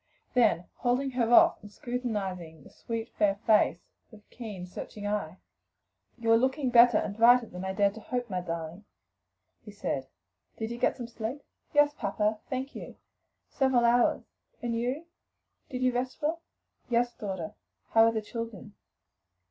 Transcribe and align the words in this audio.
Then 0.33 0.65
holding 0.77 1.11
her 1.11 1.31
off 1.31 1.59
and 1.61 1.71
scrutinizing 1.71 2.63
the 2.63 2.71
sweet, 2.71 3.13
fair 3.19 3.35
face 3.45 3.77
with 4.09 4.27
keen, 4.31 4.65
searching 4.65 5.05
eye, 5.05 5.37
"You 6.17 6.31
are 6.31 6.39
looking 6.39 6.71
better 6.71 6.97
and 6.97 7.15
brighter 7.15 7.45
than 7.45 7.63
I 7.63 7.73
dared 7.73 7.93
to 7.93 7.99
hope, 7.99 8.27
my 8.27 8.41
darling," 8.41 8.85
he 9.63 9.69
said. 9.69 10.07
"Did 10.57 10.71
you 10.71 10.79
get 10.79 10.97
some 10.97 11.05
sleep?" 11.05 11.43
"Yes, 11.71 11.93
papa, 11.93 12.39
thank 12.49 12.73
you, 12.75 12.95
several 13.47 13.85
hours. 13.85 14.23
And 14.59 14.75
you? 14.75 15.05
did 15.69 15.83
you 15.83 15.93
rest 15.93 16.19
well?" 16.19 16.41
"Yes, 16.89 17.13
daughter. 17.13 17.53
How 17.91 18.05
are 18.05 18.11
the 18.11 18.23
children?" 18.23 18.73